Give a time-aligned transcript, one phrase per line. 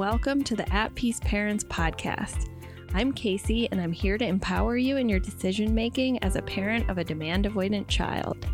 [0.00, 2.48] welcome to the At Peace Parents podcast.
[2.94, 6.88] I'm Casey, and I'm here to empower you in your decision making as a parent
[6.88, 8.46] of a demand avoidant child.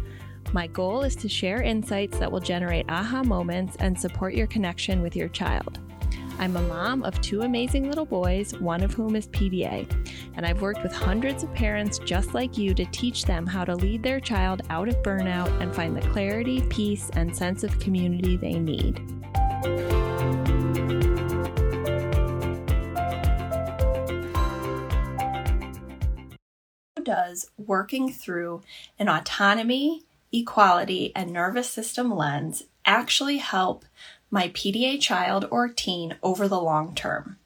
[0.52, 5.02] My goal is to share insights that will generate aha moments and support your connection
[5.02, 5.78] with your child.
[6.40, 9.88] I'm a mom of two amazing little boys, one of whom is PDA,
[10.34, 13.76] and I've worked with hundreds of parents just like you to teach them how to
[13.76, 18.36] lead their child out of burnout and find the clarity, peace, and sense of community
[18.36, 19.00] they need.
[27.06, 28.62] Does working through
[28.98, 30.02] an autonomy,
[30.32, 33.84] equality, and nervous system lens actually help
[34.28, 37.38] my PDA child or teen over the long term?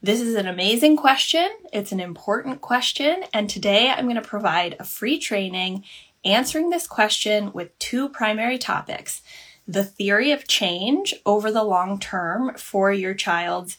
[0.00, 1.48] This is an amazing question.
[1.72, 3.24] It's an important question.
[3.34, 5.82] And today I'm going to provide a free training
[6.24, 9.20] answering this question with two primary topics
[9.66, 13.78] the theory of change over the long term for your child's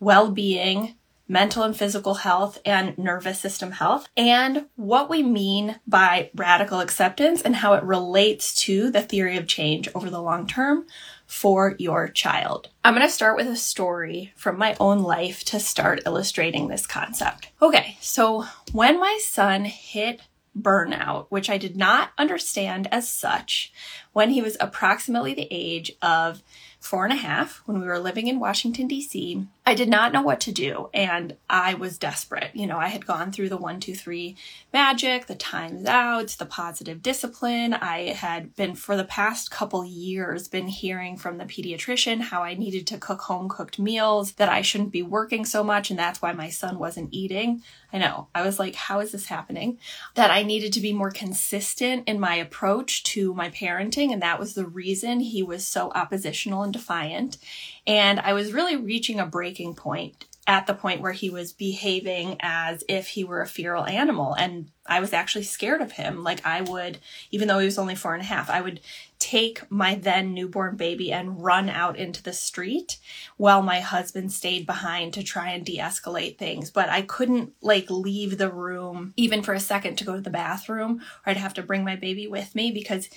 [0.00, 0.94] well being,
[1.28, 7.42] mental and physical health, and nervous system health, and what we mean by radical acceptance
[7.42, 10.86] and how it relates to the theory of change over the long term
[11.26, 12.68] for your child.
[12.84, 16.86] I'm going to start with a story from my own life to start illustrating this
[16.86, 17.50] concept.
[17.60, 20.20] Okay, so when my son hit
[20.58, 23.72] burnout, which I did not understand as such,
[24.12, 26.42] when he was approximately the age of
[26.80, 29.46] four and a half when we were living in Washington, D.C.
[29.68, 32.52] I did not know what to do and I was desperate.
[32.54, 34.36] You know, I had gone through the one, two, three
[34.72, 37.74] magic, the times out, the positive discipline.
[37.74, 42.54] I had been for the past couple years been hearing from the pediatrician how I
[42.54, 46.22] needed to cook home cooked meals, that I shouldn't be working so much, and that's
[46.22, 47.60] why my son wasn't eating.
[47.92, 48.28] I know.
[48.34, 49.78] I was like, how is this happening?
[50.14, 54.38] That I needed to be more consistent in my approach to my parenting, and that
[54.38, 57.38] was the reason he was so oppositional and defiant.
[57.86, 62.36] And I was really reaching a breaking point at the point where he was behaving
[62.40, 64.34] as if he were a feral animal.
[64.34, 66.22] And I was actually scared of him.
[66.22, 66.98] Like I would,
[67.32, 68.80] even though he was only four and a half, I would
[69.18, 72.98] take my then newborn baby and run out into the street
[73.36, 76.70] while my husband stayed behind to try and de escalate things.
[76.70, 80.30] But I couldn't like leave the room even for a second to go to the
[80.30, 83.08] bathroom, or I'd have to bring my baby with me because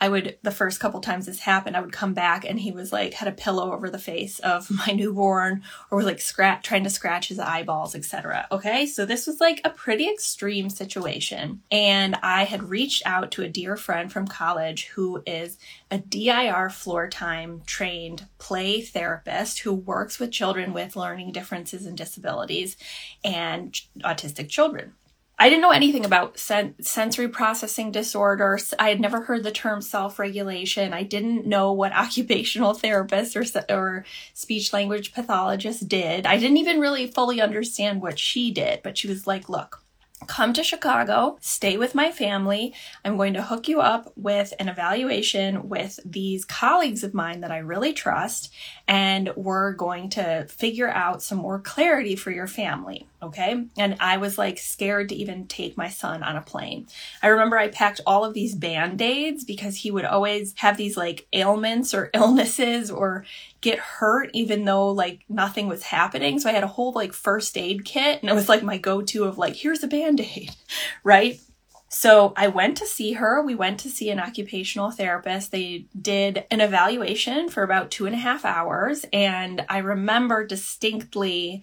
[0.00, 2.92] I would, the first couple times this happened, I would come back and he was
[2.92, 6.84] like, had a pillow over the face of my newborn or was like scratch, trying
[6.84, 8.46] to scratch his eyeballs, etc.
[8.52, 8.86] Okay.
[8.86, 11.62] So this was like a pretty extreme situation.
[11.70, 15.58] And I had reached out to a dear friend from college who is
[15.90, 21.96] a DIR floor time trained play therapist who works with children with learning differences and
[21.96, 22.76] disabilities
[23.24, 24.92] and autistic children.
[25.40, 28.58] I didn't know anything about sen- sensory processing disorder.
[28.78, 30.92] I had never heard the term self regulation.
[30.92, 34.04] I didn't know what occupational therapists or, or
[34.34, 36.26] speech language pathologists did.
[36.26, 39.84] I didn't even really fully understand what she did, but she was like, look,
[40.26, 42.74] come to Chicago, stay with my family.
[43.04, 47.52] I'm going to hook you up with an evaluation with these colleagues of mine that
[47.52, 48.52] I really trust,
[48.88, 53.06] and we're going to figure out some more clarity for your family.
[53.20, 53.64] Okay.
[53.76, 56.86] And I was like scared to even take my son on a plane.
[57.20, 60.96] I remember I packed all of these band aids because he would always have these
[60.96, 63.24] like ailments or illnesses or
[63.60, 66.38] get hurt even though like nothing was happening.
[66.38, 69.02] So I had a whole like first aid kit and it was like my go
[69.02, 70.52] to of like, here's a band aid,
[71.02, 71.40] right?
[71.88, 73.42] So I went to see her.
[73.42, 75.50] We went to see an occupational therapist.
[75.50, 79.06] They did an evaluation for about two and a half hours.
[79.12, 81.62] And I remember distinctly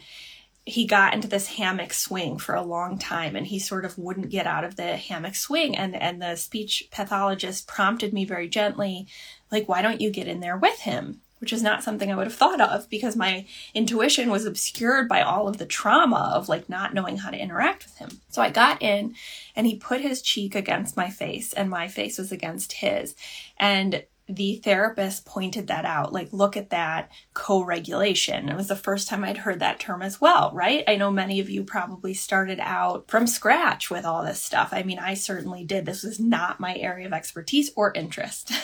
[0.65, 4.31] he got into this hammock swing for a long time and he sort of wouldn't
[4.31, 9.07] get out of the hammock swing and and the speech pathologist prompted me very gently
[9.51, 12.27] like why don't you get in there with him which is not something I would
[12.27, 16.69] have thought of because my intuition was obscured by all of the trauma of like
[16.69, 18.21] not knowing how to interact with him.
[18.29, 19.15] So I got in
[19.55, 23.15] and he put his cheek against my face and my face was against his.
[23.59, 28.49] And the therapist pointed that out like look at that co-regulation.
[28.49, 30.83] It was the first time i'd heard that term as well right?
[30.87, 34.69] I know many of you probably started out from scratch with all this stuff.
[34.71, 35.85] I mean i certainly did.
[35.85, 38.51] This was not my area of expertise or interest.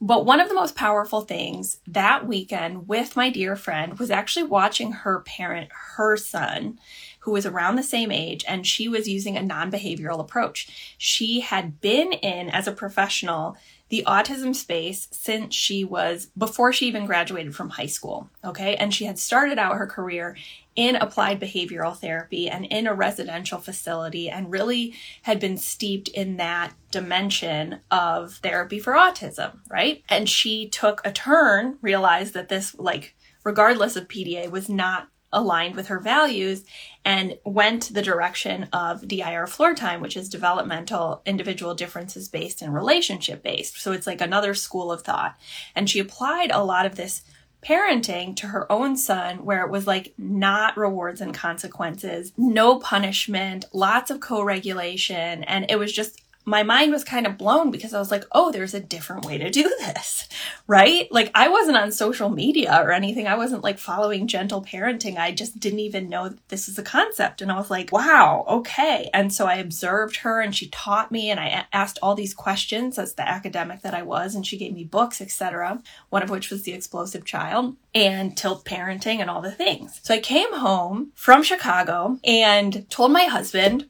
[0.00, 4.44] But one of the most powerful things that weekend with my dear friend was actually
[4.44, 6.78] watching her parent her son
[7.20, 10.94] who was around the same age and she was using a non behavioral approach.
[10.98, 13.56] She had been in as a professional
[13.92, 18.30] the autism space since she was before she even graduated from high school.
[18.42, 18.74] Okay.
[18.76, 20.34] And she had started out her career
[20.74, 24.94] in applied behavioral therapy and in a residential facility and really
[25.24, 30.02] had been steeped in that dimension of therapy for autism, right?
[30.08, 35.74] And she took a turn, realized that this like regardless of PDA, was not aligned
[35.74, 36.64] with her values
[37.04, 42.74] and went the direction of DIR floor time, which is developmental individual differences based and
[42.74, 43.80] relationship based.
[43.80, 45.36] So it's like another school of thought.
[45.74, 47.22] And she applied a lot of this
[47.64, 53.64] parenting to her own son where it was like not rewards and consequences, no punishment,
[53.72, 55.44] lots of co-regulation.
[55.44, 58.50] And it was just my mind was kind of blown because I was like, oh,
[58.50, 60.28] there's a different way to do this,
[60.66, 61.10] right?
[61.10, 63.26] Like, I wasn't on social media or anything.
[63.26, 65.18] I wasn't like following gentle parenting.
[65.18, 67.42] I just didn't even know this is a concept.
[67.42, 69.08] And I was like, wow, okay.
[69.14, 72.98] And so I observed her and she taught me and I asked all these questions
[72.98, 74.34] as the academic that I was.
[74.34, 75.80] And she gave me books, etc.
[76.10, 80.00] One of which was The Explosive Child and Tilt Parenting and all the things.
[80.02, 83.88] So I came home from Chicago and told my husband,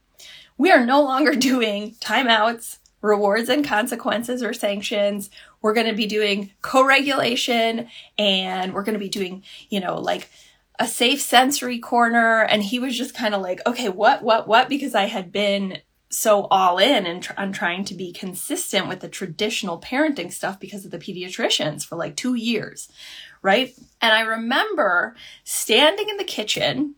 [0.58, 5.28] we are no longer doing timeouts, rewards and consequences or sanctions.
[5.60, 10.30] We're going to be doing co-regulation and we're going to be doing, you know, like
[10.78, 12.42] a safe sensory corner.
[12.42, 14.68] And he was just kind of like, okay, what, what, what?
[14.68, 15.78] Because I had been
[16.08, 20.60] so all in and tr- on trying to be consistent with the traditional parenting stuff
[20.60, 22.90] because of the pediatricians for like two years,
[23.40, 23.74] right?
[24.00, 26.96] And I remember standing in the kitchen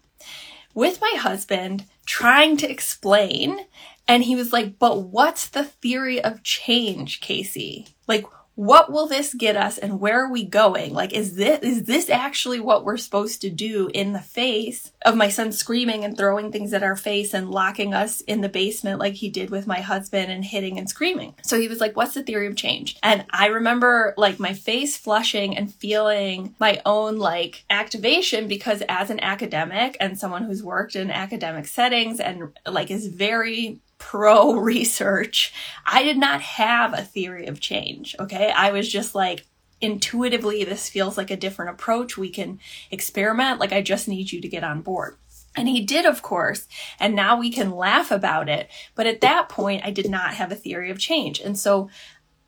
[0.74, 3.60] with my husband trying to explain.
[4.06, 7.88] And he was like, but what's the theory of change, Casey?
[8.06, 8.24] Like,
[8.54, 10.94] what will this get us and where are we going?
[10.94, 15.16] Like, is this, is this actually what we're supposed to do in the face of
[15.16, 19.00] my son screaming and throwing things at our face and locking us in the basement
[19.00, 21.34] like he did with my husband and hitting and screaming?
[21.42, 22.96] So he was like, what's the theory of change?
[23.02, 29.10] And I remember like my face flushing and feeling my own like activation because as
[29.10, 35.52] an academic and someone who's worked in academic settings and like is very pro research.
[35.86, 38.14] I did not have a theory of change.
[38.20, 38.50] Okay.
[38.50, 39.46] I was just like,
[39.80, 42.18] intuitively, this feels like a different approach.
[42.18, 42.60] We can
[42.90, 43.60] experiment.
[43.60, 45.16] Like, I just need you to get on board.
[45.56, 46.66] And he did, of course,
[47.00, 48.68] and now we can laugh about it.
[48.94, 51.40] But at that point, I did not have a theory of change.
[51.40, 51.88] And so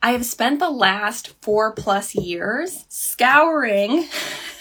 [0.07, 4.07] I have spent the last four plus years scouring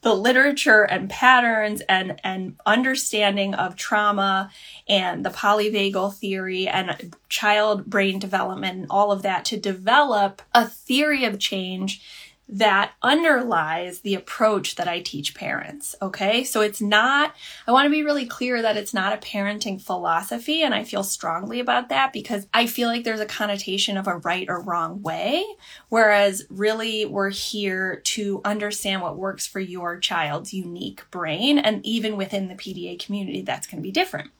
[0.00, 4.50] the literature and patterns and, and understanding of trauma
[4.88, 10.66] and the polyvagal theory and child brain development and all of that to develop a
[10.66, 12.02] theory of change
[12.48, 15.96] that underlies the approach that I teach parents.
[16.00, 16.44] Okay.
[16.44, 17.34] So it's not,
[17.66, 20.62] I want to be really clear that it's not a parenting philosophy.
[20.62, 24.18] And I feel strongly about that because I feel like there's a connotation of a
[24.18, 25.44] right or wrong way.
[25.88, 31.58] Whereas really we're here to understand what works for your child's unique brain.
[31.58, 34.30] And even within the PDA community, that's going to be different.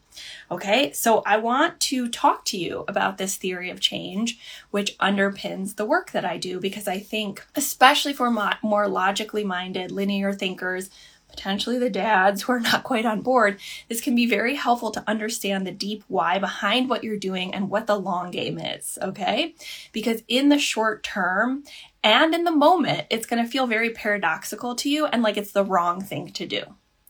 [0.51, 4.39] Okay, so I want to talk to you about this theory of change,
[4.71, 8.31] which underpins the work that I do, because I think, especially for
[8.63, 10.91] more logically minded, linear thinkers,
[11.29, 15.05] potentially the dads who are not quite on board, this can be very helpful to
[15.07, 19.55] understand the deep why behind what you're doing and what the long game is, okay?
[19.93, 21.65] Because in the short term
[22.03, 25.53] and in the moment, it's going to feel very paradoxical to you and like it's
[25.53, 26.63] the wrong thing to do,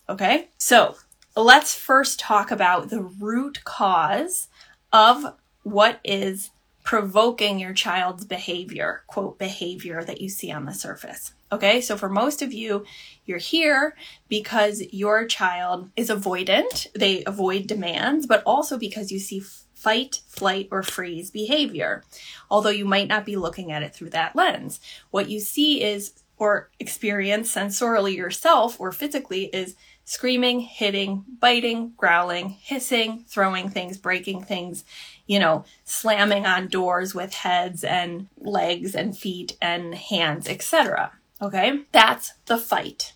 [0.08, 0.48] okay?
[0.58, 0.96] So
[1.36, 4.48] let's first talk about the root cause
[4.92, 6.50] of what is
[6.82, 11.34] provoking your child's behavior, quote, behavior that you see on the surface.
[11.50, 12.84] Okay, so for most of you,
[13.24, 13.96] you're here
[14.28, 16.86] because your child is avoidant.
[16.94, 19.42] They avoid demands, but also because you see
[19.74, 22.04] fight, flight, or freeze behavior.
[22.50, 24.80] Although you might not be looking at it through that lens.
[25.10, 29.74] What you see is, or experience sensorially yourself or physically, is
[30.06, 34.84] screaming, hitting, biting, growling, hissing, throwing things, breaking things,
[35.26, 41.10] you know, slamming on doors with heads and legs and feet and hands, etc.
[41.42, 41.80] Okay?
[41.90, 43.14] That's the fight.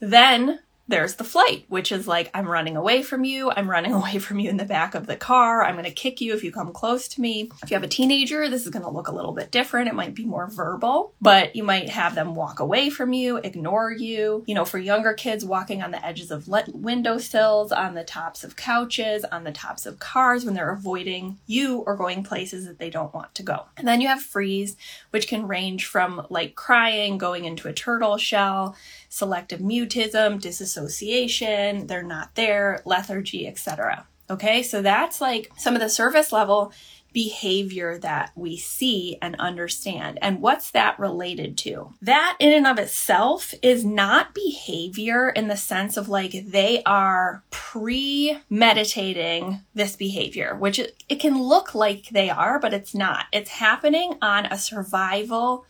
[0.00, 3.50] Then there's the flight, which is like, I'm running away from you.
[3.50, 5.64] I'm running away from you in the back of the car.
[5.64, 7.50] I'm going to kick you if you come close to me.
[7.62, 9.88] If you have a teenager, this is going to look a little bit different.
[9.88, 13.90] It might be more verbal, but you might have them walk away from you, ignore
[13.90, 14.44] you.
[14.46, 18.44] You know, for younger kids, walking on the edges of le- windowsills, on the tops
[18.44, 22.78] of couches, on the tops of cars when they're avoiding you or going places that
[22.78, 23.64] they don't want to go.
[23.76, 24.76] And then you have freeze,
[25.10, 28.76] which can range from like crying, going into a turtle shell,
[29.16, 34.06] selective mutism, disassociation, they're not there, lethargy, etc.
[34.28, 36.70] Okay, so that's like some of the surface level
[37.14, 40.18] behavior that we see and understand.
[40.20, 41.94] And what's that related to?
[42.02, 47.42] That in and of itself is not behavior in the sense of like they are
[47.50, 53.24] premeditating this behavior, which it, it can look like they are, but it's not.
[53.32, 55.64] It's happening on a survival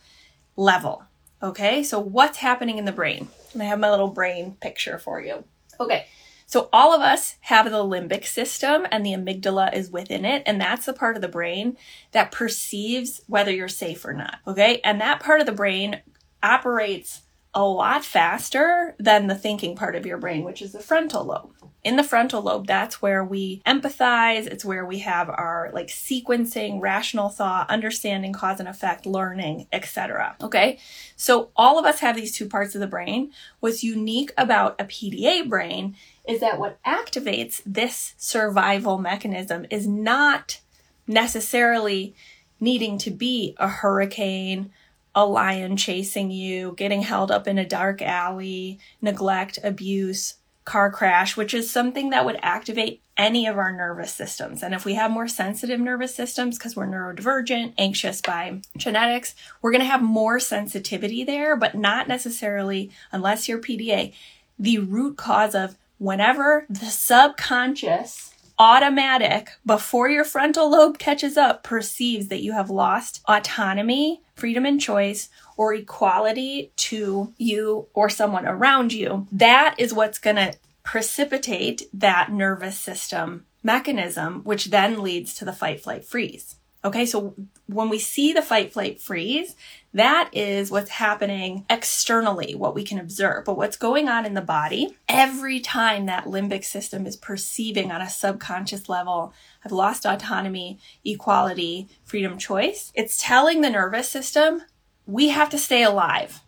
[0.57, 1.06] level.
[1.41, 3.27] Okay, so what's happening in the brain?
[3.53, 5.43] And I have my little brain picture for you.
[5.79, 6.07] Okay,
[6.47, 10.43] so all of us have the limbic system and the amygdala is within it.
[10.45, 11.75] And that's the part of the brain
[12.13, 14.39] that perceives whether you're safe or not.
[14.47, 14.79] Okay.
[14.83, 16.01] And that part of the brain
[16.41, 21.25] operates a lot faster than the thinking part of your brain, which is the frontal
[21.25, 21.53] lobe.
[21.83, 24.45] In the frontal lobe, that's where we empathize.
[24.45, 30.35] It's where we have our like sequencing, rational thought, understanding cause and effect, learning, etc.
[30.41, 30.79] Okay.
[31.15, 33.31] So all of us have these two parts of the brain.
[33.59, 35.95] What's unique about a PDA brain
[36.27, 40.59] is that what activates this survival mechanism is not
[41.07, 42.15] necessarily
[42.59, 44.71] needing to be a hurricane,
[45.15, 50.35] a lion chasing you, getting held up in a dark alley, neglect, abuse,
[50.67, 54.61] car crash, which is something that would activate any of our nervous systems.
[54.61, 59.71] And if we have more sensitive nervous systems because we're neurodivergent, anxious by genetics, we're
[59.71, 64.13] going to have more sensitivity there, but not necessarily, unless you're PDA,
[64.59, 72.27] the root cause of whenever the subconscious automatic before your frontal lobe catches up perceives
[72.27, 78.93] that you have lost autonomy, freedom and choice, or equality to you or someone around
[78.93, 85.45] you, that is what's going to precipitate that nervous system mechanism, which then leads to
[85.45, 86.56] the fight, flight, freeze.
[86.85, 87.33] Okay, so
[87.65, 89.55] when we see the fight, flight, freeze,
[89.93, 93.45] that is what's happening externally, what we can observe.
[93.45, 98.01] But what's going on in the body, every time that limbic system is perceiving on
[98.01, 99.33] a subconscious level,
[99.65, 104.61] I've lost autonomy, equality, freedom, choice, it's telling the nervous system,
[105.07, 106.41] we have to stay alive.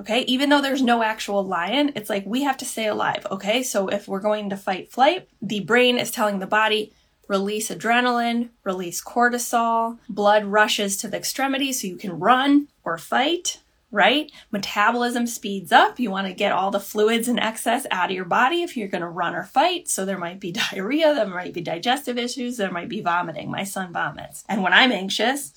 [0.00, 3.26] Okay, even though there's no actual lion, it's like we have to stay alive.
[3.30, 6.92] Okay, so if we're going to fight flight, the brain is telling the body,
[7.28, 13.60] release adrenaline, release cortisol, blood rushes to the extremities so you can run or fight,
[13.90, 14.30] right?
[14.50, 16.00] Metabolism speeds up.
[16.00, 18.88] You want to get all the fluids and excess out of your body if you're
[18.88, 19.88] going to run or fight.
[19.88, 23.50] So there might be diarrhea, there might be digestive issues, there might be vomiting.
[23.50, 24.44] My son vomits.
[24.48, 25.52] And when I'm anxious,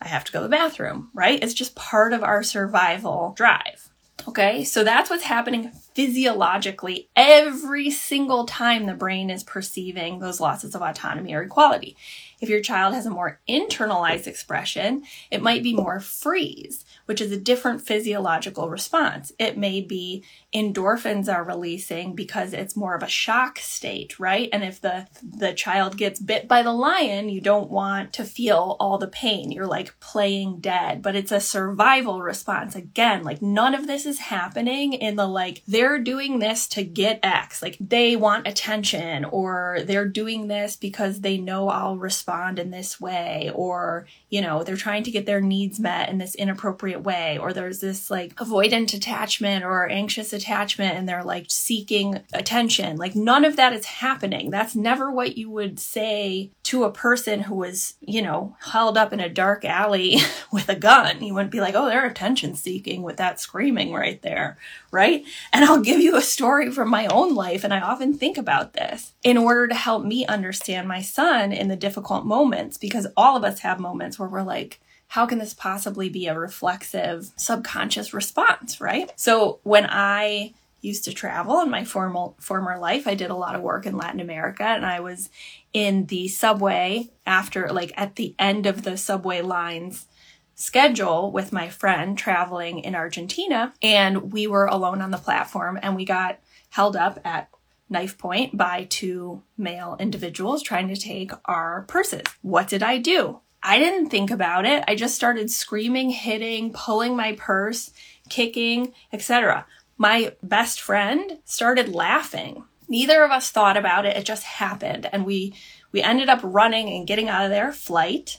[0.00, 1.42] I have to go to the bathroom, right?
[1.42, 3.87] It's just part of our survival drive.
[4.26, 10.74] Okay, so that's what's happening physiologically every single time the brain is perceiving those losses
[10.74, 11.96] of autonomy or equality.
[12.40, 17.32] If your child has a more internalized expression, it might be more freeze, which is
[17.32, 19.32] a different physiological response.
[19.38, 20.22] It may be
[20.54, 24.50] endorphins are releasing because it's more of a shock state, right?
[24.52, 28.76] And if the the child gets bit by the lion, you don't want to feel
[28.78, 29.50] all the pain.
[29.50, 32.76] You're like playing dead, but it's a survival response.
[32.76, 37.20] Again, like none of this is happening in the like they're doing this to get
[37.22, 37.62] X.
[37.62, 43.00] Like they want attention or they're doing this because they know I'll respond in this
[43.00, 47.38] way or, you know, they're trying to get their needs met in this inappropriate way
[47.38, 52.96] or there's this like avoidant attachment or anxious attachment and they're like seeking attention.
[52.96, 54.50] Like none of that is happening.
[54.50, 59.12] That's never what you would say to a person who was, you know, held up
[59.12, 60.18] in a dark alley
[60.52, 61.22] with a gun.
[61.22, 64.58] You wouldn't be like, oh, they're attention seeking with that screaming right there,
[64.90, 65.24] right?
[65.52, 68.74] And I'll give you a story from my own life, and I often think about
[68.74, 73.36] this in order to help me understand my son in the difficult moments because all
[73.36, 78.12] of us have moments where we're like, how can this possibly be a reflexive subconscious
[78.12, 79.10] response, right?
[79.16, 83.54] So when I used to travel in my formal former life, I did a lot
[83.54, 85.30] of work in Latin America and I was
[85.72, 90.06] in the subway after like at the end of the subway lines
[90.54, 95.96] schedule with my friend traveling in Argentina and we were alone on the platform and
[95.96, 96.38] we got
[96.70, 97.48] held up at
[97.88, 102.24] knife point by two male individuals trying to take our purses.
[102.42, 103.40] What did I do?
[103.62, 104.84] I didn't think about it.
[104.86, 107.92] I just started screaming, hitting, pulling my purse,
[108.28, 109.66] kicking, etc.
[109.96, 112.64] My best friend started laughing.
[112.88, 114.16] Neither of us thought about it.
[114.16, 115.54] It just happened and we
[115.90, 118.38] we ended up running and getting out of there flight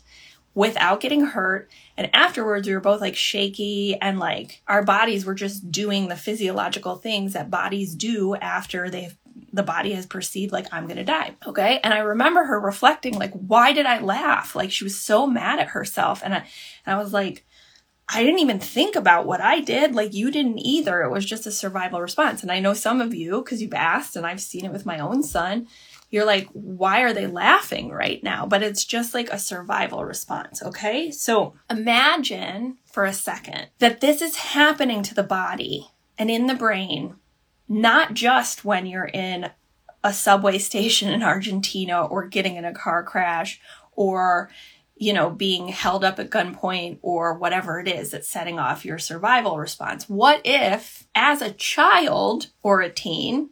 [0.54, 1.70] without getting hurt.
[1.98, 6.16] And afterwards, we were both like shaky and like our bodies were just doing the
[6.16, 9.18] physiological things that bodies do after they've
[9.54, 11.36] the body has perceived like I'm going to die.
[11.46, 11.80] Okay.
[11.84, 14.56] And I remember her reflecting, like, why did I laugh?
[14.56, 16.22] Like she was so mad at herself.
[16.24, 16.38] And I,
[16.86, 17.46] and I was like,
[18.12, 19.94] I didn't even think about what I did.
[19.94, 21.04] Like you didn't either.
[21.04, 22.42] It was just a survival response.
[22.42, 24.98] And I know some of you, because you've asked and I've seen it with my
[24.98, 25.68] own son,
[26.10, 28.48] you're like, why are they laughing right now?
[28.48, 30.64] But it's just like a survival response.
[30.64, 31.12] Okay.
[31.12, 36.56] So imagine for a second that this is happening to the body and in the
[36.56, 37.16] brain
[37.70, 39.50] not just when you're in
[40.04, 43.62] a subway station in Argentina or getting in a car crash
[43.94, 44.50] or
[45.00, 49.00] you know, being held up at gunpoint or whatever it is that's setting off your
[49.00, 50.10] survival response.
[50.10, 53.52] What if, as a child or a teen,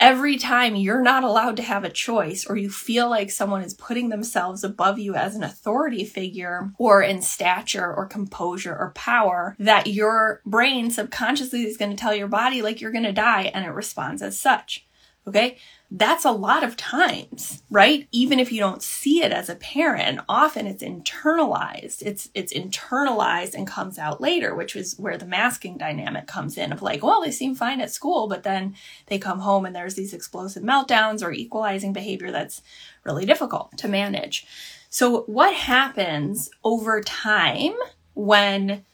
[0.00, 3.74] every time you're not allowed to have a choice or you feel like someone is
[3.74, 9.56] putting themselves above you as an authority figure or in stature or composure or power,
[9.58, 13.50] that your brain subconsciously is going to tell your body like you're going to die
[13.54, 14.86] and it responds as such.
[15.26, 15.58] Okay
[15.96, 18.08] that's a lot of times, right?
[18.10, 22.02] Even if you don't see it as a parent, often it's internalized.
[22.02, 26.72] It's it's internalized and comes out later, which is where the masking dynamic comes in
[26.72, 28.74] of like, well, they seem fine at school, but then
[29.06, 32.60] they come home and there's these explosive meltdowns or equalizing behavior that's
[33.04, 34.46] really difficult to manage.
[34.90, 37.74] So what happens over time
[38.14, 38.84] when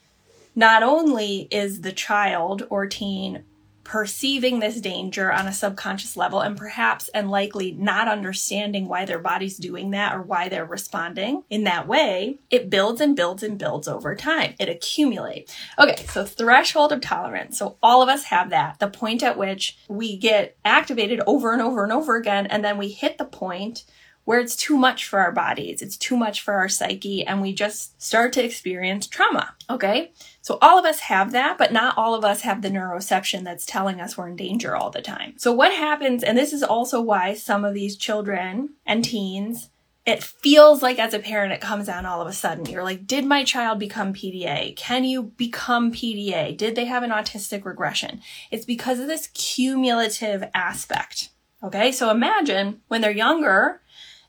[0.54, 3.45] not only is the child or teen
[3.90, 9.18] perceiving this danger on a subconscious level and perhaps and likely not understanding why their
[9.18, 13.59] body's doing that or why they're responding in that way, it builds and builds and
[13.59, 14.54] builds over time.
[14.61, 15.52] It accumulates.
[15.76, 17.59] Okay, so threshold of tolerance.
[17.59, 18.78] So all of us have that.
[18.78, 22.78] The point at which we get activated over and over and over again, and then
[22.78, 23.82] we hit the point
[24.24, 27.52] where it's too much for our bodies, it's too much for our psyche, and we
[27.52, 29.54] just start to experience trauma.
[29.68, 30.12] Okay?
[30.42, 33.66] So all of us have that, but not all of us have the neuroception that's
[33.66, 35.34] telling us we're in danger all the time.
[35.36, 39.70] So what happens, and this is also why some of these children and teens
[40.06, 43.06] it feels like as a parent it comes down all of a sudden you're like
[43.06, 48.20] did my child become pda can you become pda did they have an autistic regression
[48.50, 51.30] it's because of this cumulative aspect
[51.62, 53.80] okay so imagine when they're younger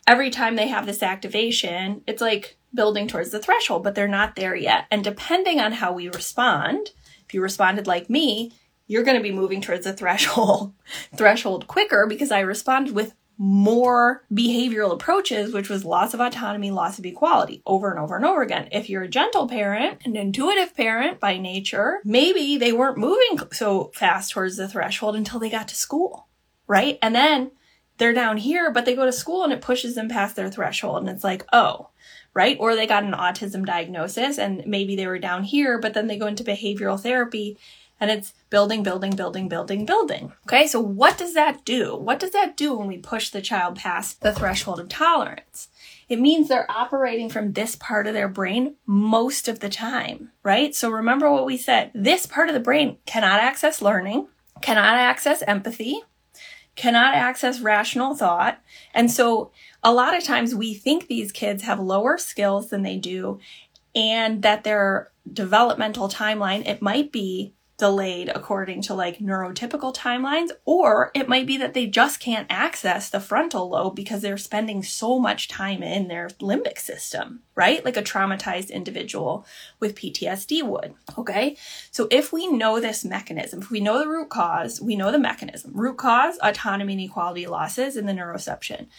[0.07, 4.35] every time they have this activation, it's like building towards the threshold, but they're not
[4.35, 4.85] there yet.
[4.91, 6.91] And depending on how we respond,
[7.25, 8.51] if you responded like me,
[8.87, 10.73] you're going to be moving towards the threshold
[11.15, 16.99] threshold quicker because I responded with more behavioral approaches, which was loss of autonomy, loss
[16.99, 18.67] of equality over and over and over again.
[18.71, 23.91] If you're a gentle parent, an intuitive parent by nature, maybe they weren't moving so
[23.95, 26.27] fast towards the threshold until they got to school,
[26.67, 26.99] right?
[27.01, 27.51] And then
[27.97, 30.99] they're down here, but they go to school and it pushes them past their threshold.
[30.99, 31.89] And it's like, oh,
[32.33, 32.57] right?
[32.59, 36.17] Or they got an autism diagnosis and maybe they were down here, but then they
[36.17, 37.57] go into behavioral therapy
[38.01, 40.33] and it's building, building, building, building, building.
[40.47, 41.95] Okay, so what does that do?
[41.95, 45.67] What does that do when we push the child past the threshold of tolerance?
[46.09, 50.73] It means they're operating from this part of their brain most of the time, right?
[50.73, 51.91] So remember what we said.
[51.93, 54.27] This part of the brain cannot access learning,
[54.61, 56.01] cannot access empathy,
[56.81, 58.59] cannot access rational thought.
[58.91, 59.51] And so
[59.83, 63.39] a lot of times we think these kids have lower skills than they do
[63.93, 71.09] and that their developmental timeline, it might be delayed according to like neurotypical timelines, or
[71.15, 75.17] it might be that they just can't access the frontal lobe because they're spending so
[75.17, 77.83] much time in their limbic system, right?
[77.83, 79.47] Like a traumatized individual
[79.79, 80.93] with PTSD would.
[81.17, 81.57] Okay.
[81.89, 85.17] So if we know this mechanism, if we know the root cause, we know the
[85.17, 85.71] mechanism.
[85.73, 88.89] Root cause, autonomy and equality losses in the neuroception.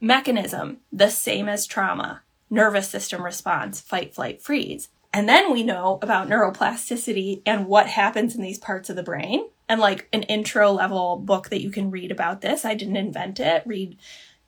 [0.00, 2.22] Mechanism, the same as trauma.
[2.48, 8.34] Nervous system response, fight, flight, freeze and then we know about neuroplasticity and what happens
[8.34, 9.48] in these parts of the brain.
[9.70, 12.64] And like an intro level book that you can read about this.
[12.64, 13.62] I didn't invent it.
[13.66, 13.98] Read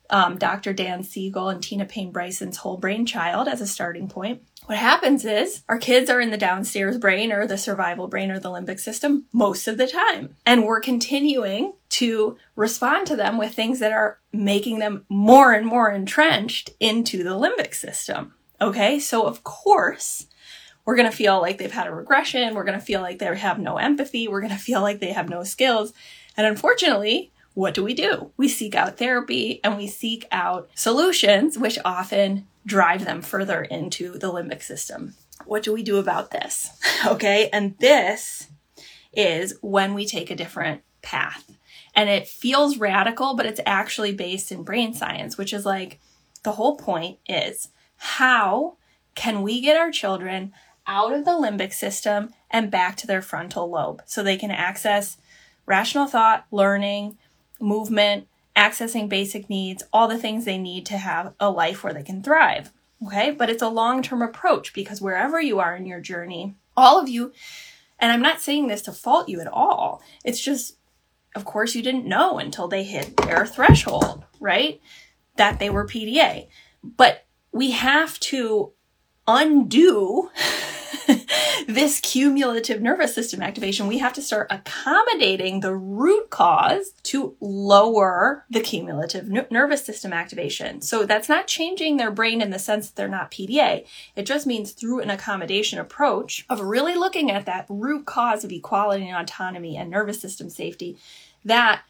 [0.09, 0.73] um, Dr.
[0.73, 4.41] Dan Siegel and Tina Payne Bryson's Whole Brain Child as a starting point.
[4.65, 8.39] What happens is our kids are in the downstairs brain or the survival brain or
[8.39, 10.35] the limbic system most of the time.
[10.45, 15.65] And we're continuing to respond to them with things that are making them more and
[15.65, 18.33] more entrenched into the limbic system.
[18.59, 20.27] Okay, so of course,
[20.85, 22.55] we're going to feel like they've had a regression.
[22.55, 24.27] We're going to feel like they have no empathy.
[24.27, 25.93] We're going to feel like they have no skills.
[26.35, 28.31] And unfortunately, what do we do?
[28.37, 34.17] We seek out therapy and we seek out solutions, which often drive them further into
[34.17, 35.15] the limbic system.
[35.45, 36.69] What do we do about this?
[37.03, 37.49] Okay.
[37.51, 38.47] And this
[39.11, 41.57] is when we take a different path.
[41.95, 45.99] And it feels radical, but it's actually based in brain science, which is like
[46.43, 48.77] the whole point is how
[49.15, 50.53] can we get our children
[50.91, 55.15] out of the limbic system and back to their frontal lobe so they can access
[55.65, 57.17] rational thought, learning,
[57.61, 58.27] movement,
[58.57, 62.21] accessing basic needs, all the things they need to have a life where they can
[62.21, 62.73] thrive.
[63.07, 66.99] Okay, but it's a long term approach because wherever you are in your journey, all
[66.99, 67.31] of you,
[67.97, 70.75] and I'm not saying this to fault you at all, it's just,
[71.35, 74.81] of course, you didn't know until they hit their threshold, right?
[75.37, 76.49] That they were PDA.
[76.83, 78.73] But we have to
[79.25, 80.29] undo
[81.67, 88.45] this cumulative nervous system activation, we have to start accommodating the root cause to lower
[88.49, 90.81] the cumulative n- nervous system activation.
[90.81, 93.85] So that's not changing their brain in the sense that they're not PDA.
[94.15, 98.51] It just means through an accommodation approach of really looking at that root cause of
[98.51, 100.97] equality and autonomy and nervous system safety
[101.45, 101.81] that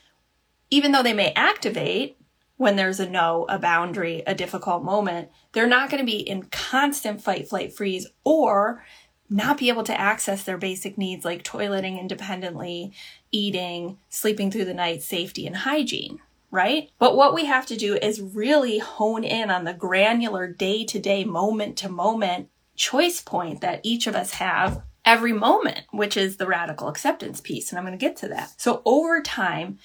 [0.70, 2.18] even though they may activate,
[2.62, 6.44] when there's a no, a boundary, a difficult moment, they're not going to be in
[6.44, 8.86] constant fight, flight, freeze, or
[9.32, 12.94] not be able to access their basic needs like toileting independently,
[13.32, 16.20] eating, sleeping through the night, safety, and hygiene,
[16.52, 16.92] right?
[17.00, 21.00] But what we have to do is really hone in on the granular day to
[21.00, 26.38] day, moment to moment choice point that each of us have every moment, which is
[26.38, 27.72] the radical acceptance piece.
[27.72, 28.54] And I'm going to get to that.
[28.62, 29.80] So over time,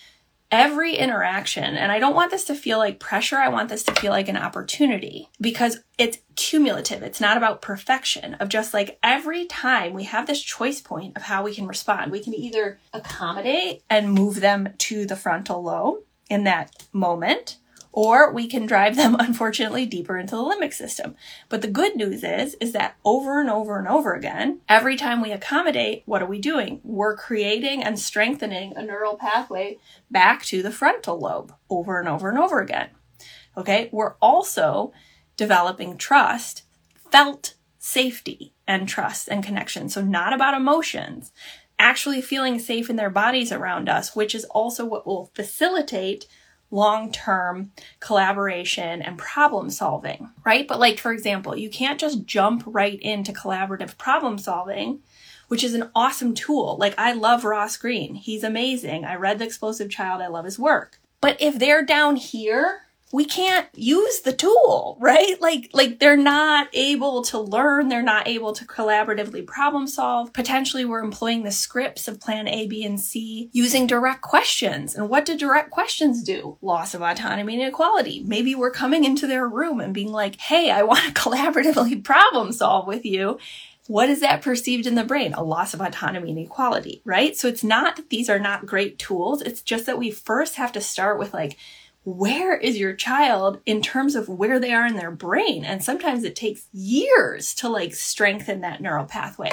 [0.50, 3.94] every interaction, and I don't want this to feel like pressure, I want this to
[3.94, 7.02] feel like an opportunity because it's cumulative.
[7.02, 11.22] It's not about perfection, of just like every time we have this choice point of
[11.22, 12.12] how we can respond.
[12.12, 17.59] We can either accommodate and move them to the frontal lobe in that moment,
[17.96, 21.16] or we can drive them unfortunately deeper into the limbic system.
[21.48, 25.22] But the good news is, is that over and over and over again, every time
[25.22, 26.80] we accommodate, what are we doing?
[26.85, 29.78] We're creating and strengthening a neural pathway
[30.11, 32.90] back to the frontal lobe over and over and over again.
[33.56, 33.88] Okay.
[33.90, 34.92] We're also
[35.38, 36.64] developing trust,
[37.11, 39.88] felt safety and trust and connection.
[39.88, 41.32] So not about emotions,
[41.78, 46.26] actually feeling safe in their bodies around us, which is also what will facilitate
[46.70, 50.66] long term collaboration and problem solving, right?
[50.66, 55.00] But, like, for example, you can't just jump right into collaborative problem solving,
[55.48, 56.76] which is an awesome tool.
[56.79, 59.05] Like, I love Ross Greene, he's amazing.
[59.05, 61.00] I read The Explosive Child, I love his work.
[61.20, 65.40] But if they're down here we can't use the tool, right?
[65.40, 67.88] Like, like they're not able to learn.
[67.88, 70.33] They're not able to collaboratively problem solve.
[70.33, 74.97] Potentially we're employing the scripts of plan A, B, and C using direct questions.
[74.97, 76.59] And what do direct questions do?
[76.61, 78.25] Loss of autonomy and equality.
[78.27, 82.53] Maybe we're coming into their room and being like, Hey, I want to collaboratively problem
[82.53, 83.38] solve with you.
[83.87, 85.33] What is that perceived in the brain?
[85.35, 87.37] A loss of autonomy and equality, right?
[87.37, 89.42] So it's not that these are not great tools.
[89.42, 91.57] It's just that we first have to start with like,
[92.07, 95.64] where is your child in terms of where they are in their brain?
[95.64, 99.51] And sometimes it takes years to like strengthen that neural pathway.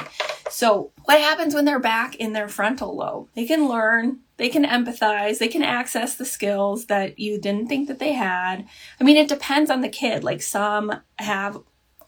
[0.52, 3.30] So what happens when they're back in their frontal lobe?
[3.34, 7.88] They can learn, they can empathize, they can access the skills that you didn't think
[7.88, 8.68] that they had.
[9.02, 10.24] I mean, it depends on the kid.
[10.24, 11.58] Like some have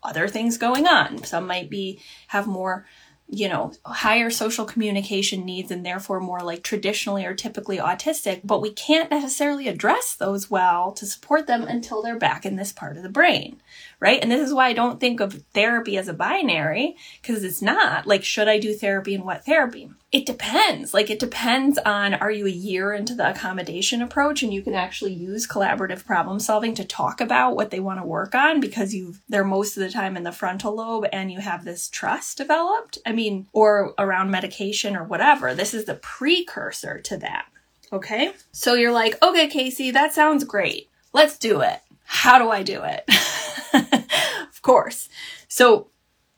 [0.04, 1.24] other things going on.
[1.24, 2.86] Some might be, have more
[3.28, 8.62] you know, higher social communication needs and therefore more like traditionally or typically autistic, but
[8.62, 12.98] we can't necessarily address those well to support them until they're back in this part
[12.98, 13.60] of the brain,
[14.00, 14.22] right?
[14.22, 18.06] And this is why I don't think of therapy as a binary because it's not
[18.06, 19.90] like, should I do therapy and what therapy?
[20.16, 20.94] It depends.
[20.94, 24.74] Like, it depends on are you a year into the accommodation approach and you can
[24.74, 28.94] actually use collaborative problem solving to talk about what they want to work on because
[28.94, 32.38] you they're most of the time in the frontal lobe and you have this trust
[32.38, 32.98] developed.
[33.06, 35.54] I mean, or around medication or whatever.
[35.54, 37.48] This is the precursor to that.
[37.92, 38.32] Okay.
[38.54, 40.90] So you're like, okay, Casey, that sounds great.
[41.12, 41.82] Let's do it.
[42.06, 43.04] How do I do it?
[44.48, 45.10] of course.
[45.50, 45.90] So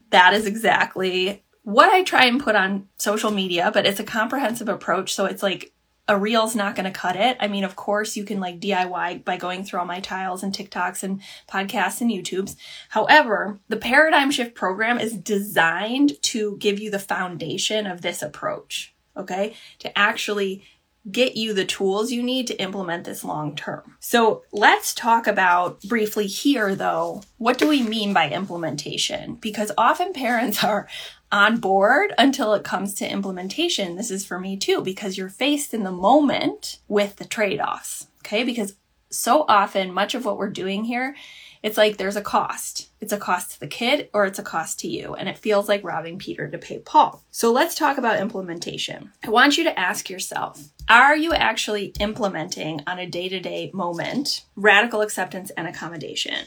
[0.09, 4.69] that is exactly what I try and put on social media, but it's a comprehensive
[4.69, 5.13] approach.
[5.13, 5.73] So it's like
[6.07, 7.35] a reel's not going to cut it.
[7.41, 10.53] I mean, of course, you can like DIY by going through all my tiles and
[10.53, 12.55] TikToks and podcasts and YouTubes.
[12.87, 18.95] However, the paradigm shift program is designed to give you the foundation of this approach.
[19.17, 19.53] Okay.
[19.79, 20.63] To actually
[21.11, 23.95] get you the tools you need to implement this long term.
[23.99, 29.35] So let's talk about briefly here though, what do we mean by implementation?
[29.35, 30.87] Because often parents are
[31.31, 33.95] on board until it comes to implementation.
[33.95, 38.07] This is for me too, because you're faced in the moment with the trade offs.
[38.25, 38.43] Okay.
[38.43, 38.75] Because
[39.09, 41.15] so often, much of what we're doing here
[41.63, 42.89] it's like there's a cost.
[43.01, 45.15] It's a cost to the kid or it's a cost to you.
[45.15, 47.23] And it feels like robbing Peter to pay Paul.
[47.31, 49.11] So let's talk about implementation.
[49.25, 53.71] I want you to ask yourself Are you actually implementing on a day to day
[53.73, 56.45] moment radical acceptance and accommodation?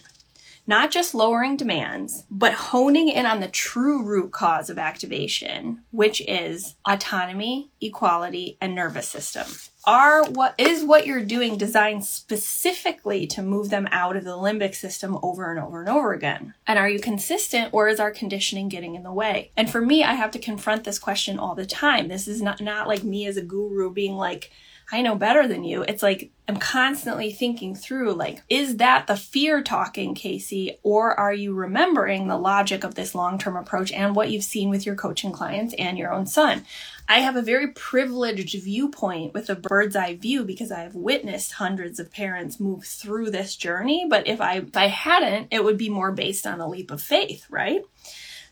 [0.70, 6.22] Not just lowering demands, but honing in on the true root cause of activation, which
[6.28, 9.46] is autonomy, equality, and nervous system.
[9.84, 14.76] Are what is what you're doing designed specifically to move them out of the limbic
[14.76, 16.54] system over and over and over again?
[16.68, 19.50] And are you consistent or is our conditioning getting in the way?
[19.56, 22.06] And for me, I have to confront this question all the time.
[22.06, 24.52] This is not, not like me as a guru being like,
[24.92, 25.82] I know better than you.
[25.82, 31.32] It's like I'm constantly thinking through like, is that the fear talking, Casey, or are
[31.32, 34.96] you remembering the logic of this long term approach and what you've seen with your
[34.96, 36.64] coaching clients and your own son?
[37.08, 41.52] I have a very privileged viewpoint with a bird's eye view because I have witnessed
[41.52, 44.06] hundreds of parents move through this journey.
[44.08, 47.02] But if I, if I hadn't, it would be more based on a leap of
[47.02, 47.82] faith, right?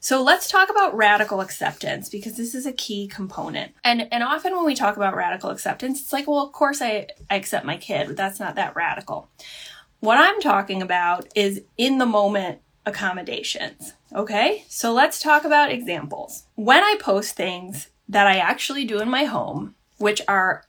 [0.00, 3.72] So let's talk about radical acceptance because this is a key component.
[3.84, 7.08] And and often when we talk about radical acceptance, it's like, well, of course I,
[7.30, 9.28] I accept my kid, but that's not that radical.
[10.00, 13.94] What I'm talking about is in the moment accommodations.
[14.14, 14.64] Okay?
[14.68, 16.44] So let's talk about examples.
[16.54, 20.64] When I post things that I actually do in my home, which are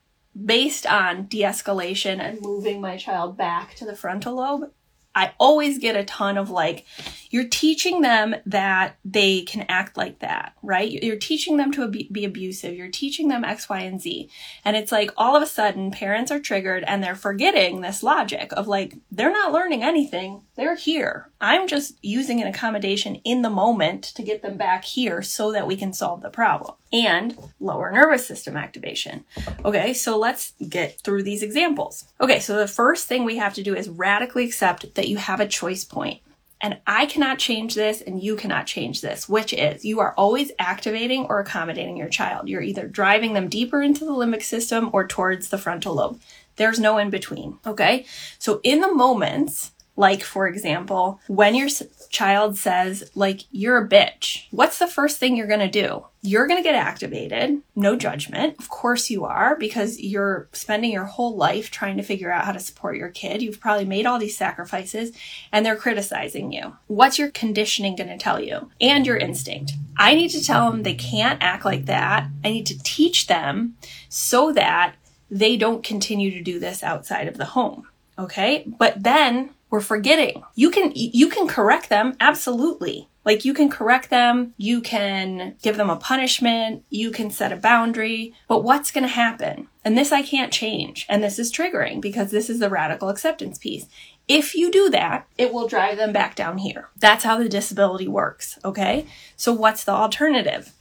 [0.45, 4.71] based on de escalation and moving my child back to the frontal lobe,
[5.19, 6.85] I always get a ton of like,
[7.29, 10.89] you're teaching them that they can act like that, right?
[10.89, 12.73] You're teaching them to be abusive.
[12.73, 14.29] You're teaching them X, Y, and Z.
[14.63, 18.53] And it's like all of a sudden parents are triggered and they're forgetting this logic
[18.53, 20.43] of like, they're not learning anything.
[20.59, 21.29] They're here.
[21.39, 25.65] I'm just using an accommodation in the moment to get them back here so that
[25.65, 29.23] we can solve the problem and lower nervous system activation.
[29.63, 32.09] Okay, so let's get through these examples.
[32.19, 35.39] Okay, so the first thing we have to do is radically accept that you have
[35.39, 36.19] a choice point.
[36.59, 40.51] And I cannot change this and you cannot change this, which is you are always
[40.59, 42.49] activating or accommodating your child.
[42.49, 46.19] You're either driving them deeper into the limbic system or towards the frontal lobe.
[46.57, 47.59] There's no in between.
[47.65, 48.05] Okay.
[48.39, 51.67] So in the moments like, for example, when your
[52.09, 56.05] child says, like, you're a bitch, what's the first thing you're going to do?
[56.21, 57.61] You're going to get activated.
[57.75, 58.57] No judgment.
[58.59, 62.53] Of course you are because you're spending your whole life trying to figure out how
[62.53, 63.41] to support your kid.
[63.41, 65.11] You've probably made all these sacrifices
[65.51, 66.77] and they're criticizing you.
[66.87, 68.71] What's your conditioning going to tell you?
[68.79, 69.73] And your instinct.
[69.97, 72.25] I need to tell them they can't act like that.
[72.45, 73.75] I need to teach them
[74.07, 74.95] so that
[75.29, 77.89] they don't continue to do this outside of the home.
[78.17, 78.63] Okay.
[78.65, 80.43] But then we're forgetting.
[80.55, 82.15] You can, you can correct them.
[82.19, 83.09] Absolutely.
[83.25, 84.53] Like you can correct them.
[84.57, 86.83] You can give them a punishment.
[86.89, 89.67] You can set a boundary, but what's going to happen?
[89.85, 91.05] And this I can't change.
[91.09, 93.87] And this is triggering because this is the radical acceptance piece.
[94.27, 96.89] If you do that, it will drive them back down here.
[96.97, 98.57] That's how the disability works.
[98.63, 99.05] Okay.
[99.35, 100.73] So what's the alternative?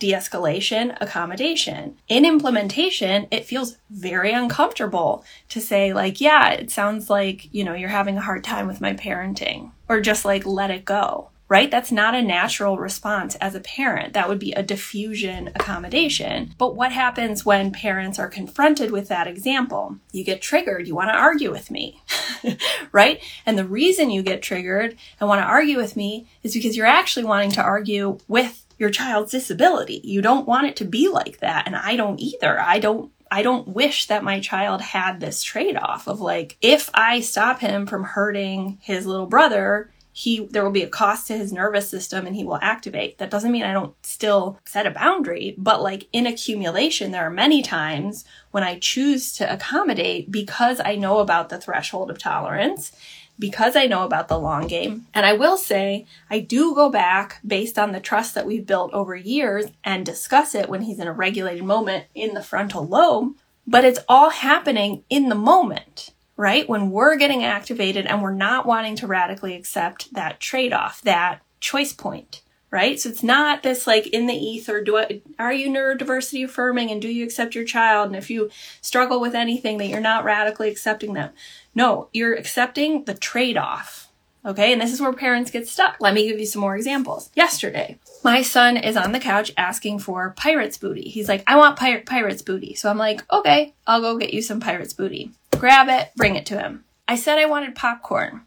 [0.00, 1.96] De escalation, accommodation.
[2.08, 7.74] In implementation, it feels very uncomfortable to say, like, yeah, it sounds like, you know,
[7.74, 11.28] you're having a hard time with my parenting, or just like, let it go.
[11.48, 11.68] Right?
[11.68, 14.12] That's not a natural response as a parent.
[14.12, 16.54] That would be a diffusion accommodation.
[16.58, 19.96] But what happens when parents are confronted with that example?
[20.12, 20.86] You get triggered.
[20.86, 22.02] You want to argue with me.
[22.92, 23.20] right?
[23.44, 26.86] And the reason you get triggered and want to argue with me is because you're
[26.86, 30.00] actually wanting to argue with your child's disability.
[30.02, 31.66] You don't want it to be like that.
[31.66, 32.58] And I don't either.
[32.58, 36.90] I don't I don't wish that my child had this trade off of like, if
[36.94, 41.36] I stop him from hurting his little brother, he there will be a cost to
[41.36, 43.18] his nervous system and he will activate.
[43.18, 47.30] That doesn't mean I don't still set a boundary, but like in accumulation, there are
[47.30, 52.92] many times when I choose to accommodate because I know about the threshold of tolerance
[53.40, 55.06] because I know about the long game.
[55.12, 58.92] And I will say, I do go back based on the trust that we've built
[58.92, 63.34] over years and discuss it when he's in a regulated moment in the frontal lobe,
[63.66, 66.68] but it's all happening in the moment, right?
[66.68, 71.40] When we're getting activated and we're not wanting to radically accept that trade off, that
[71.58, 73.00] choice point right?
[73.00, 77.02] So it's not this like in the ether, do I, are you neurodiversity affirming and
[77.02, 78.08] do you accept your child?
[78.08, 81.30] And if you struggle with anything that you're not radically accepting them.
[81.74, 84.08] No, you're accepting the trade off.
[84.44, 85.96] Okay, and this is where parents get stuck.
[86.00, 87.28] Let me give you some more examples.
[87.34, 91.10] Yesterday, my son is on the couch asking for pirate's booty.
[91.10, 92.74] He's like, I want pir- pirate's booty.
[92.74, 95.32] So I'm like, okay, I'll go get you some pirate's booty.
[95.58, 96.84] Grab it, bring it to him.
[97.06, 98.42] I said I wanted popcorn.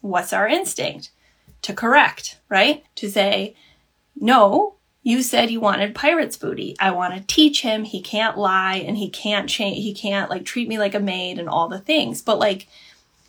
[0.00, 1.10] What's our instinct?
[1.62, 2.84] To correct, right?
[2.96, 3.54] To say,
[4.16, 6.76] no, you said you wanted pirate's booty.
[6.78, 10.44] I want to teach him he can't lie and he can't change, he can't like
[10.44, 12.22] treat me like a maid and all the things.
[12.22, 12.68] But like,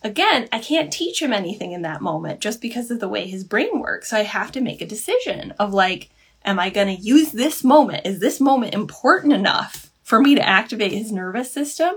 [0.03, 3.43] again, I can't teach him anything in that moment just because of the way his
[3.43, 4.09] brain works.
[4.09, 6.09] So I have to make a decision of like,
[6.45, 8.05] am I going to use this moment?
[8.05, 11.95] Is this moment important enough for me to activate his nervous system?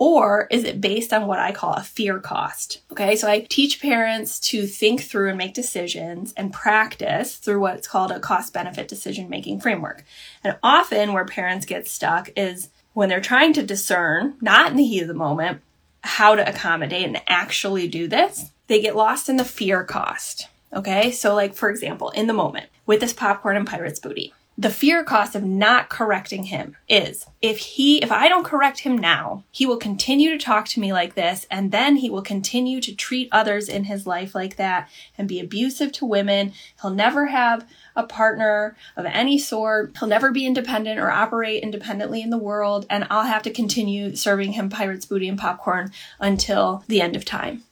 [0.00, 2.80] Or is it based on what I call a fear cost?
[2.90, 7.86] Okay, so I teach parents to think through and make decisions and practice through what's
[7.86, 10.02] called a cost benefit decision making framework.
[10.42, 14.86] And often where parents get stuck is when they're trying to discern, not in the
[14.86, 15.60] heat of the moment,
[16.02, 20.48] how to accommodate and actually do this, they get lost in the fear cost.
[20.72, 24.68] Okay, so like for example, in the moment with this popcorn and pirate's booty, the
[24.68, 29.42] fear cost of not correcting him is if he, if I don't correct him now,
[29.50, 32.94] he will continue to talk to me like this and then he will continue to
[32.94, 36.52] treat others in his life like that and be abusive to women.
[36.82, 39.96] He'll never have a partner of any sort.
[39.98, 42.84] He'll never be independent or operate independently in the world.
[42.90, 47.24] And I'll have to continue serving him pirate's booty and popcorn until the end of
[47.24, 47.62] time.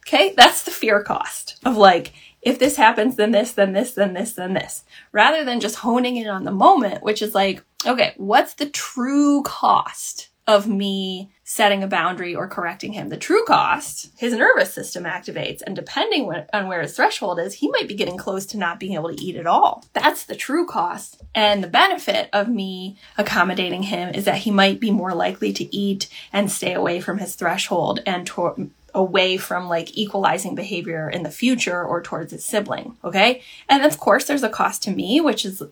[0.00, 0.34] Okay.
[0.36, 2.12] That's the fear cost of like,
[2.44, 6.16] if this happens, then this, then this, then this, then this, rather than just honing
[6.16, 11.82] in on the moment, which is like, okay, what's the true cost of me setting
[11.82, 13.08] a boundary or correcting him.
[13.08, 17.68] The true cost, his nervous system activates, and depending on where his threshold is, he
[17.68, 19.84] might be getting close to not being able to eat at all.
[19.92, 21.22] That's the true cost.
[21.34, 25.76] And the benefit of me accommodating him is that he might be more likely to
[25.76, 31.22] eat and stay away from his threshold and to- away from like equalizing behavior in
[31.22, 32.96] the future or towards his sibling.
[33.04, 33.42] Okay.
[33.68, 35.62] And of course, there's a cost to me, which is,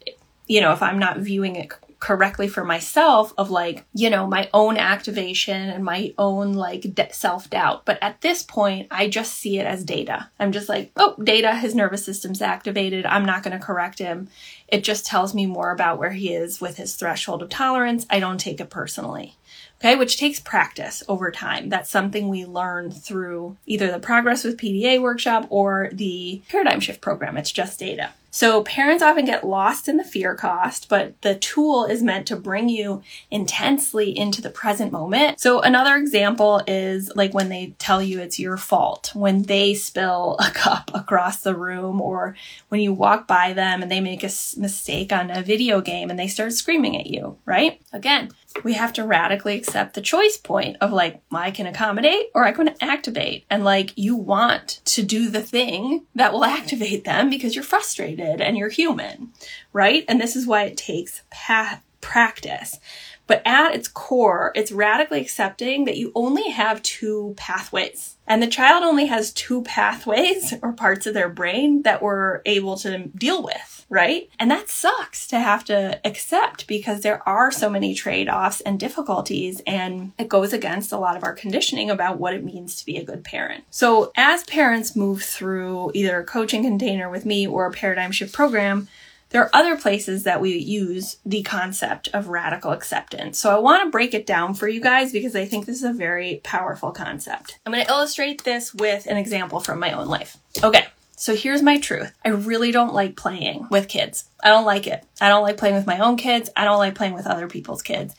[0.46, 4.50] you know, if I'm not viewing it correctly for myself of like, you know, my
[4.52, 7.85] own activation and my own like de- self doubt.
[7.85, 10.28] But at this point, I just see it as data.
[10.40, 13.06] I'm just like, oh, data, his nervous system's activated.
[13.06, 14.28] I'm not going to correct him.
[14.66, 18.04] It just tells me more about where he is with his threshold of tolerance.
[18.11, 19.37] I don't take it personally.
[19.83, 21.68] Okay, which takes practice over time.
[21.68, 27.01] That's something we learn through either the Progress with PDA workshop or the Paradigm Shift
[27.01, 27.37] program.
[27.37, 28.11] It's just data.
[28.35, 32.37] So parents often get lost in the fear cost, but the tool is meant to
[32.37, 35.38] bring you intensely into the present moment.
[35.38, 40.38] So another example is like when they tell you it's your fault, when they spill
[40.40, 42.35] a cup across the room or
[42.71, 46.18] when you walk by them and they make a mistake on a video game and
[46.18, 47.83] they start screaming at you, right?
[47.92, 48.31] Again,
[48.62, 52.52] we have to radically accept the choice point of like, I can accommodate or I
[52.52, 53.44] can activate.
[53.50, 58.40] And like, you want to do the thing that will activate them because you're frustrated
[58.40, 59.32] and you're human,
[59.72, 60.04] right?
[60.08, 62.78] And this is why it takes pa- practice.
[63.26, 68.16] But at its core, it's radically accepting that you only have two pathways.
[68.26, 72.76] And the child only has two pathways or parts of their brain that we're able
[72.78, 74.28] to deal with, right?
[74.38, 78.78] And that sucks to have to accept because there are so many trade offs and
[78.78, 82.87] difficulties, and it goes against a lot of our conditioning about what it means to
[82.87, 83.64] be a good parent.
[83.70, 88.32] So, as parents move through either a coaching container with me or a paradigm shift
[88.32, 88.88] program,
[89.33, 93.38] there are other places that we use the concept of radical acceptance.
[93.38, 95.85] So I want to break it down for you guys because I think this is
[95.85, 97.59] a very powerful concept.
[97.64, 100.37] I'm going to illustrate this with an example from my own life.
[100.62, 100.87] Okay.
[101.16, 102.12] So here's my truth.
[102.25, 104.25] I really don't like playing with kids.
[104.42, 105.05] I don't like it.
[105.21, 106.51] I don't like playing with my own kids.
[106.57, 108.14] I don't like playing with other people's kids.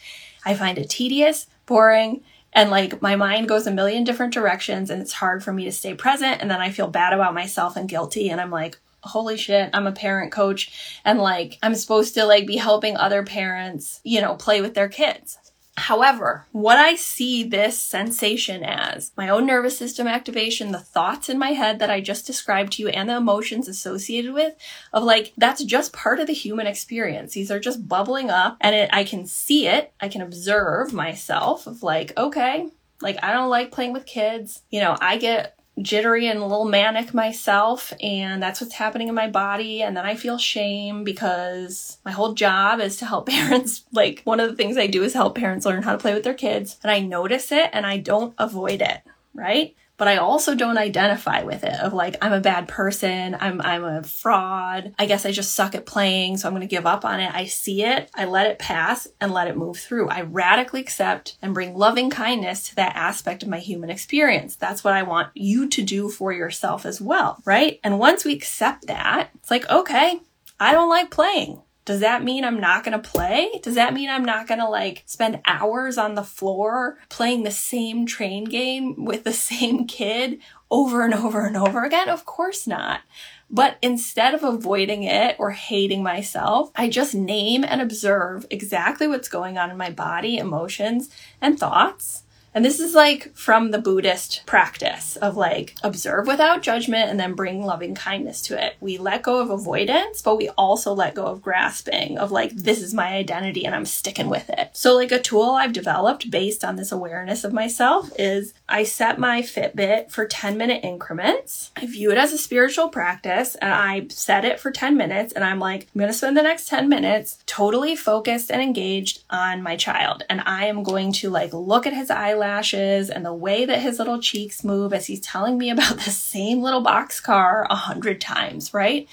[0.45, 2.23] I find it tedious, boring,
[2.53, 5.71] and like my mind goes a million different directions and it's hard for me to
[5.71, 9.37] stay present and then I feel bad about myself and guilty and I'm like, holy
[9.37, 14.01] shit, I'm a parent coach and like I'm supposed to like be helping other parents,
[14.03, 15.37] you know, play with their kids.
[15.75, 21.39] However, what I see this sensation as, my own nervous system activation, the thoughts in
[21.39, 24.53] my head that I just described to you, and the emotions associated with,
[24.93, 27.33] of like, that's just part of the human experience.
[27.33, 31.65] These are just bubbling up, and it, I can see it, I can observe myself
[31.65, 32.69] of like, okay,
[33.01, 34.61] like, I don't like playing with kids.
[34.69, 39.15] You know, I get jittery and a little manic myself and that's what's happening in
[39.15, 43.83] my body and then I feel shame because my whole job is to help parents
[43.91, 46.23] like one of the things I do is help parents learn how to play with
[46.23, 49.01] their kids and I notice it and I don't avoid it,
[49.33, 49.75] right?
[50.03, 53.85] But I also don't identify with it of like I'm a bad person, I'm I'm
[53.85, 54.93] a fraud.
[54.99, 57.33] I guess I just suck at playing, so I'm going to give up on it.
[57.33, 60.09] I see it, I let it pass and let it move through.
[60.09, 64.57] I radically accept and bring loving kindness to that aspect of my human experience.
[64.57, 67.79] That's what I want you to do for yourself as well, right?
[67.81, 70.19] And once we accept that, it's like, okay,
[70.59, 71.61] I don't like playing.
[71.85, 73.59] Does that mean I'm not going to play?
[73.61, 77.51] Does that mean I'm not going to like spend hours on the floor playing the
[77.51, 80.39] same train game with the same kid
[80.71, 82.09] over and over and over again?
[82.09, 83.01] Of course not.
[83.49, 89.27] But instead of avoiding it or hating myself, I just name and observe exactly what's
[89.27, 94.43] going on in my body, emotions, and thoughts and this is like from the Buddhist
[94.45, 98.75] practice of like observe without judgment and then bring loving kindness to it.
[98.79, 102.81] We let go of avoidance, but we also let go of grasping of like, this
[102.81, 104.69] is my identity and I'm sticking with it.
[104.73, 109.19] So, like, a tool I've developed based on this awareness of myself is I set
[109.19, 111.71] my Fitbit for 10 minute increments.
[111.75, 115.43] I view it as a spiritual practice and I set it for 10 minutes and
[115.43, 119.63] I'm like, I'm going to spend the next 10 minutes totally focused and engaged on
[119.63, 120.23] my child.
[120.29, 123.81] And I am going to like look at his eyelids eyelashes and the way that
[123.81, 127.75] his little cheeks move as he's telling me about the same little box car a
[127.75, 129.07] hundred times, right?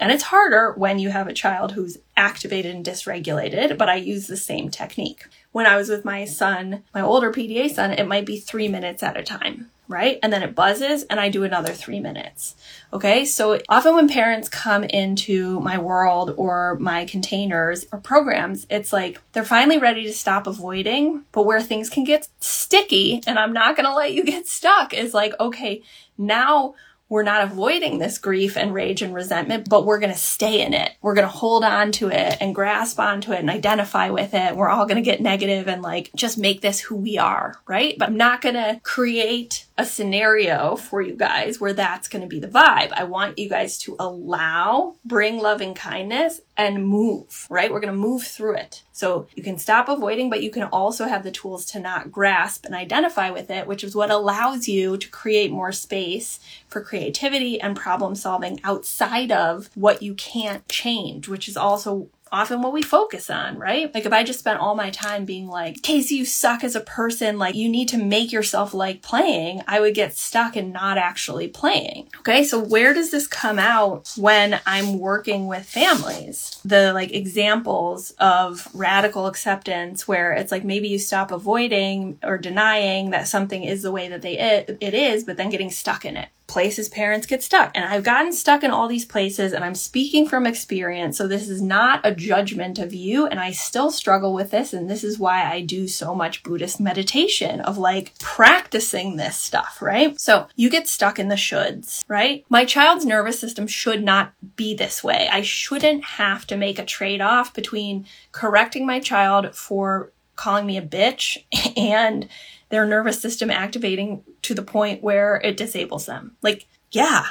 [0.00, 4.26] And it's harder when you have a child who's activated and dysregulated, but I use
[4.26, 5.26] the same technique.
[5.56, 9.02] When I was with my son, my older PDA son, it might be three minutes
[9.02, 10.18] at a time right?
[10.22, 12.56] And then it buzzes and I do another three minutes.
[12.92, 13.24] Okay.
[13.24, 19.20] So often when parents come into my world or my containers or programs, it's like
[19.32, 23.76] they're finally ready to stop avoiding, but where things can get sticky and I'm not
[23.76, 25.82] going to let you get stuck is like, okay,
[26.18, 26.74] now
[27.08, 30.74] we're not avoiding this grief and rage and resentment, but we're going to stay in
[30.74, 30.92] it.
[31.02, 34.56] We're going to hold on to it and grasp onto it and identify with it.
[34.56, 37.96] We're all going to get negative and like just make this who we are, right?
[37.98, 42.28] But I'm not going to create a scenario for you guys where that's going to
[42.28, 42.92] be the vibe.
[42.92, 47.70] I want you guys to allow, bring loving kindness and move, right?
[47.70, 48.82] We're going to move through it.
[48.92, 52.64] So you can stop avoiding, but you can also have the tools to not grasp
[52.64, 57.60] and identify with it, which is what allows you to create more space for creativity
[57.60, 62.82] and problem solving outside of what you can't change, which is also often what we
[62.82, 63.92] focus on, right?
[63.94, 66.80] Like if I just spent all my time being like, Casey, you suck as a
[66.80, 70.98] person, like you need to make yourself like playing, I would get stuck in not
[70.98, 72.08] actually playing.
[72.18, 76.60] Okay, so where does this come out when I'm working with families?
[76.64, 83.10] The like examples of radical acceptance where it's like maybe you stop avoiding or denying
[83.10, 86.16] that something is the way that they it, it is, but then getting stuck in
[86.16, 87.72] it places parents get stuck.
[87.74, 91.18] And I've gotten stuck in all these places and I'm speaking from experience.
[91.18, 93.26] So this is not a judgment of you.
[93.26, 94.72] And I still struggle with this.
[94.72, 99.78] And this is why I do so much Buddhist meditation of like practicing this stuff,
[99.80, 100.18] right?
[100.20, 102.44] So you get stuck in the shoulds, right?
[102.48, 105.28] My child's nervous system should not be this way.
[105.30, 110.76] I shouldn't have to make a trade off between correcting my child for calling me
[110.76, 111.38] a bitch
[111.76, 112.28] and
[112.68, 116.36] their nervous system activating to the point where it disables them.
[116.42, 117.26] Like, yeah.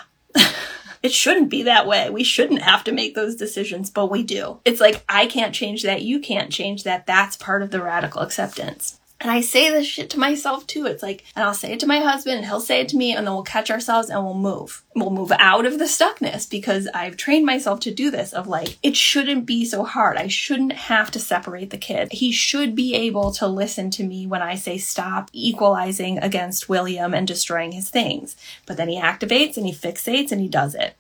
[1.04, 2.10] it shouldn't be that way.
[2.10, 4.60] We shouldn't have to make those decisions, but we do.
[4.66, 6.02] It's like, I can't change that.
[6.02, 7.06] You can't change that.
[7.06, 9.00] That's part of the radical acceptance.
[9.26, 10.86] And I say this shit to myself too.
[10.86, 13.16] It's like, and I'll say it to my husband and he'll say it to me
[13.16, 14.84] and then we'll catch ourselves and we'll move.
[14.96, 18.78] We'll move out of the stuckness because I've trained myself to do this of like,
[18.84, 20.18] it shouldn't be so hard.
[20.18, 22.12] I shouldn't have to separate the kid.
[22.12, 27.16] He should be able to listen to me when I say stop equalizing against William
[27.16, 28.36] and destroying his things.
[28.68, 30.96] But then he activates and he fixates and he does it